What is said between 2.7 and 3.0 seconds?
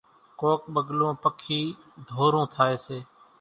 سي۔